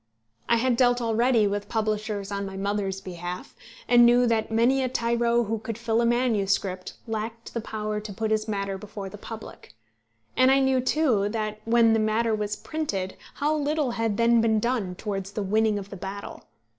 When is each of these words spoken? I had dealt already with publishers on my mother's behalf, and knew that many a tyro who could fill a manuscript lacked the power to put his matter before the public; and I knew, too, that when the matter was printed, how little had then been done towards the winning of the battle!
I 0.49 0.55
had 0.55 0.77
dealt 0.77 0.99
already 0.99 1.45
with 1.45 1.69
publishers 1.69 2.31
on 2.31 2.43
my 2.43 2.57
mother's 2.57 2.99
behalf, 2.99 3.55
and 3.87 4.03
knew 4.03 4.25
that 4.25 4.49
many 4.51 4.81
a 4.81 4.89
tyro 4.89 5.43
who 5.43 5.59
could 5.59 5.77
fill 5.77 6.01
a 6.01 6.07
manuscript 6.07 6.93
lacked 7.05 7.53
the 7.53 7.61
power 7.61 7.99
to 7.99 8.11
put 8.11 8.31
his 8.31 8.47
matter 8.47 8.79
before 8.79 9.09
the 9.09 9.19
public; 9.19 9.75
and 10.35 10.49
I 10.49 10.59
knew, 10.59 10.81
too, 10.81 11.29
that 11.29 11.61
when 11.65 11.93
the 11.93 11.99
matter 11.99 12.33
was 12.33 12.55
printed, 12.55 13.15
how 13.35 13.55
little 13.55 13.91
had 13.91 14.17
then 14.17 14.41
been 14.41 14.59
done 14.59 14.95
towards 14.95 15.33
the 15.33 15.43
winning 15.43 15.77
of 15.77 15.91
the 15.91 15.97
battle! 15.97 16.45